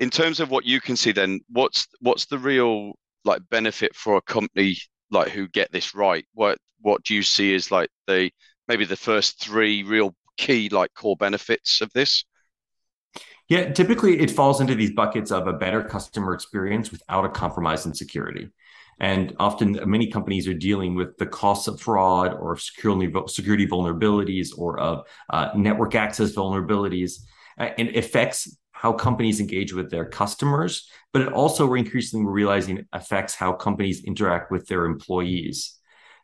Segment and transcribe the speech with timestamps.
[0.00, 4.16] in terms of what you can see, then what's what's the real like benefit for
[4.16, 4.76] a company
[5.10, 6.24] like who get this right?
[6.34, 8.30] What what do you see as like the
[8.66, 12.24] maybe the first three real key like core benefits of this?
[13.48, 17.84] Yeah, typically it falls into these buckets of a better customer experience without a compromise
[17.84, 18.48] in security.
[19.00, 23.08] And often many companies are dealing with the costs of fraud or security,
[23.66, 27.22] vulnerabilities or of uh, network access vulnerabilities.
[27.56, 32.86] And it affects how companies engage with their customers, but it also we're increasingly realizing
[32.94, 35.76] affects how companies interact with their employees.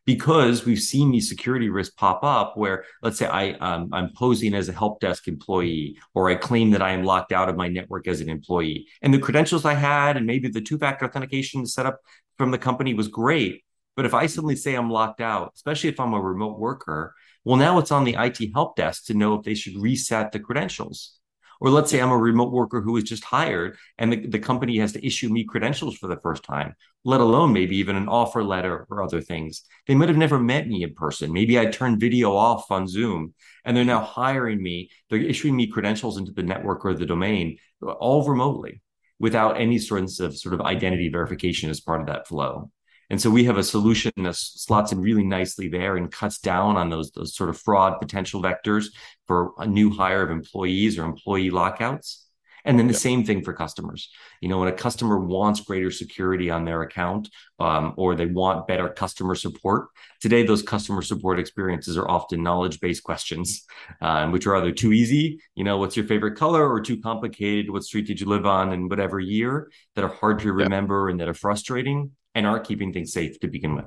[0.07, 4.55] Because we've seen these security risks pop up where let's say I um, I'm posing
[4.55, 7.69] as a help desk employee or I claim that I am locked out of my
[7.69, 11.67] network as an employee and the credentials I had and maybe the two factor authentication
[11.67, 11.99] set up
[12.39, 13.65] from the company was great
[13.97, 17.13] but if I suddenly say I'm locked out especially if I'm a remote worker
[17.45, 20.39] well now it's on the IT help desk to know if they should reset the
[20.39, 21.19] credentials
[21.61, 24.79] or let's say I'm a remote worker who was just hired and the, the company
[24.79, 28.43] has to issue me credentials for the first time, let alone maybe even an offer
[28.43, 29.63] letter or other things.
[29.87, 31.33] They might have never met me in person.
[31.33, 34.91] Maybe I turned video off on Zoom and they're now hiring me.
[35.09, 38.83] They're issuing me credentials into the network or the domain uh, all remotely
[39.19, 42.71] without any sort of sort of identity verification as part of that flow.
[43.11, 46.77] And so we have a solution that slots in really nicely there and cuts down
[46.77, 48.87] on those, those sort of fraud potential vectors
[49.27, 52.25] for a new hire of employees or employee lockouts.
[52.65, 53.01] And then the yep.
[53.01, 54.11] same thing for customers.
[54.41, 58.67] You know, when a customer wants greater security on their account um, or they want
[58.67, 59.87] better customer support,
[60.21, 63.65] today those customer support experiences are often knowledge based questions,
[64.01, 67.71] um, which are either too easy, you know, what's your favorite color, or too complicated,
[67.71, 71.13] what street did you live on in whatever year, that are hard to remember yep.
[71.13, 73.87] and that are frustrating and aren't keeping things safe to begin with.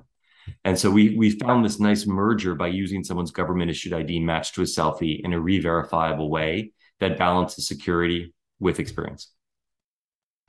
[0.65, 4.55] And so we we found this nice merger by using someone's government issued ID matched
[4.55, 9.31] to a selfie in a re-verifiable way that balances security with experience.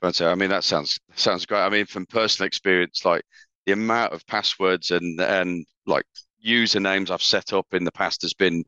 [0.01, 1.61] Uh, I mean, that sounds sounds great.
[1.61, 3.23] I mean, from personal experience, like
[3.67, 6.05] the amount of passwords and and like
[6.43, 8.63] usernames I've set up in the past has been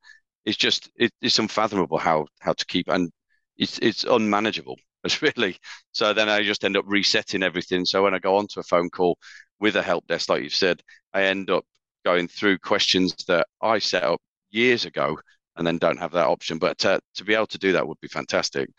[0.45, 3.11] it's just it, it's unfathomable how how to keep and
[3.57, 4.77] it's it's unmanageable.
[5.03, 5.57] It's really
[5.91, 6.13] so.
[6.13, 7.85] Then I just end up resetting everything.
[7.85, 9.17] So when I go onto a phone call
[9.59, 10.81] with a help desk, like you've said,
[11.13, 11.65] I end up
[12.05, 14.21] going through questions that I set up
[14.51, 15.17] years ago
[15.55, 16.57] and then don't have that option.
[16.57, 18.69] But to, to be able to do that would be fantastic.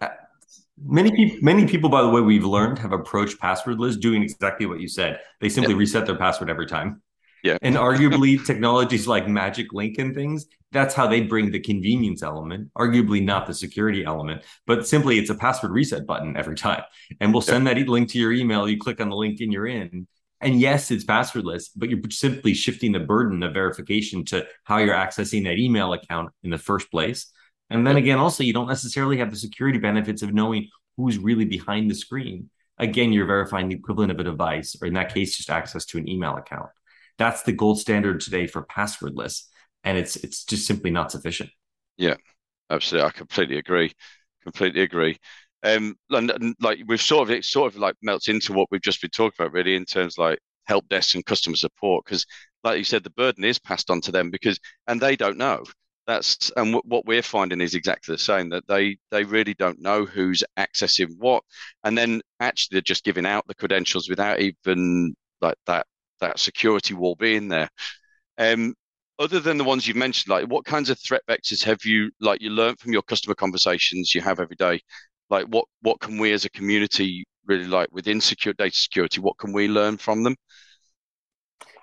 [0.00, 0.08] Uh,
[0.82, 4.80] many people, many people, by the way, we've learned have approached passwordless doing exactly what
[4.80, 5.20] you said.
[5.40, 7.02] They simply reset their password every time.
[7.44, 7.58] Yeah.
[7.62, 12.70] And arguably technologies like Magic Link and things, that's how they bring the convenience element,
[12.76, 16.82] arguably not the security element, but simply it's a password reset button every time.
[17.20, 17.74] And we'll send yeah.
[17.74, 18.68] that link to your email.
[18.68, 20.06] You click on the link and you're in.
[20.40, 24.94] And yes, it's passwordless, but you're simply shifting the burden of verification to how you're
[24.94, 27.32] accessing that email account in the first place.
[27.70, 31.44] And then again, also, you don't necessarily have the security benefits of knowing who's really
[31.44, 32.50] behind the screen.
[32.78, 35.98] Again, you're verifying the equivalent of a device, or in that case, just access to
[35.98, 36.68] an email account.
[37.18, 39.44] That's the gold standard today for passwordless,
[39.84, 41.50] and it's it's just simply not sufficient.
[41.96, 42.14] Yeah,
[42.70, 43.08] absolutely.
[43.08, 43.92] I completely agree.
[44.42, 45.18] Completely agree.
[45.62, 48.82] Um, and, and like we've sort of it sort of like melts into what we've
[48.82, 52.24] just been talking about, really, in terms like help desk and customer support, because
[52.64, 55.64] like you said, the burden is passed on to them because and they don't know.
[56.06, 59.80] That's and w- what we're finding is exactly the same that they they really don't
[59.80, 61.42] know who's accessing what,
[61.84, 65.86] and then actually they're just giving out the credentials without even like that
[66.20, 67.68] that security wall being there.
[68.38, 68.74] Um,
[69.18, 72.40] other than the ones you've mentioned, like what kinds of threat vectors have you like
[72.40, 74.80] you learned from your customer conversations you have every day?
[75.28, 79.20] Like what what can we as a community really like within secure data security?
[79.20, 80.36] What can we learn from them?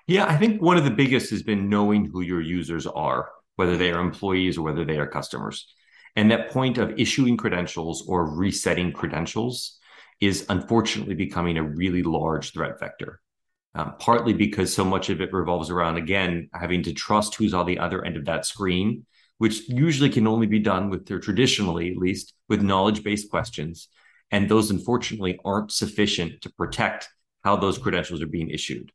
[0.06, 3.76] Yeah, I think one of the biggest has been knowing who your users are, whether
[3.76, 5.74] they are employees or whether they are customers.
[6.14, 9.78] And that point of issuing credentials or resetting credentials
[10.20, 13.20] is unfortunately becoming a really large threat vector
[13.76, 17.66] um, partly because so much of it revolves around, again, having to trust who's on
[17.66, 19.04] the other end of that screen,
[19.36, 23.88] which usually can only be done with their traditionally, at least, with knowledge based questions.
[24.30, 27.08] And those, unfortunately, aren't sufficient to protect
[27.44, 28.92] how those credentials are being issued.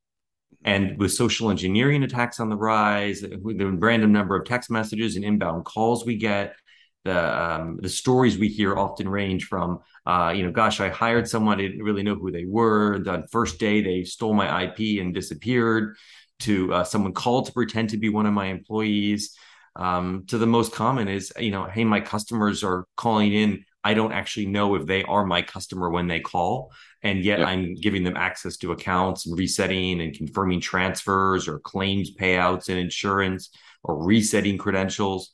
[0.64, 5.24] And with social engineering attacks on the rise, the random number of text messages and
[5.24, 6.56] inbound calls we get,
[7.04, 11.28] the um, the stories we hear often range from uh, you know gosh i hired
[11.28, 13.00] someone i didn't really know who they were.
[13.00, 15.96] The first day they stole my ip and disappeared
[16.42, 19.36] to uh, someone called to pretend to be one of my employees.
[19.76, 23.66] Um, to the most common is you know hey my customers are calling in.
[23.84, 26.72] I don't actually know if they are my customer when they call.
[27.04, 32.14] And yet i'm giving them access to accounts and resetting and confirming transfers or claims
[32.16, 33.50] payouts and insurance
[33.84, 35.32] or resetting credentials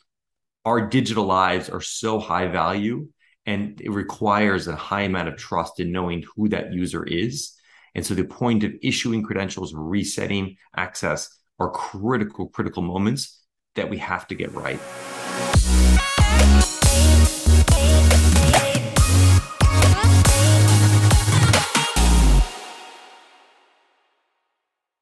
[0.67, 3.07] our digital lives are so high value
[3.45, 7.53] and it requires a high amount of trust in knowing who that user is.
[7.95, 13.97] And so the point of issuing credentials, resetting access are critical, critical moments that we
[13.99, 15.76] have to get right.